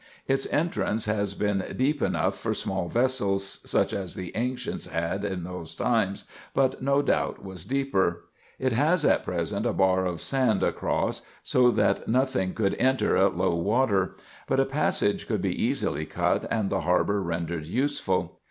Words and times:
Its 0.27 0.47
entrance 0.51 1.05
has 1.05 1.35
been 1.35 1.63
deep 1.75 2.01
enough 2.01 2.35
for 2.35 2.55
small 2.55 2.87
vessels, 2.89 3.59
such 3.69 3.93
as 3.93 4.15
the 4.15 4.35
ancients 4.35 4.87
had 4.87 5.23
at 5.23 5.43
those 5.43 5.75
times, 5.75 6.23
but 6.55 6.81
no 6.81 7.03
doubt 7.03 7.45
was 7.45 7.65
deeper. 7.65 8.23
It 8.57 8.71
has 8.73 9.05
at 9.05 9.23
present 9.23 9.67
a 9.67 9.73
bar 9.73 10.05
of 10.07 10.19
sand 10.19 10.63
across, 10.63 11.21
so 11.43 11.69
that 11.69 12.07
nothing 12.07 12.49
IN 12.49 12.49
EGYPT, 12.49 12.61
NUBIA, 12.61 12.77
&c. 12.77 12.77
S31 12.77 12.77
could 12.79 12.83
enter 12.83 13.15
at 13.17 13.37
low 13.37 13.55
water; 13.55 14.15
but 14.47 14.59
a 14.59 14.65
passage 14.65 15.27
could 15.27 15.41
be 15.43 15.63
easily 15.63 16.07
cut, 16.07 16.47
and 16.49 16.71
the 16.71 16.81
harbour 16.81 17.21
rendered 17.21 17.67
useful. 17.67 18.39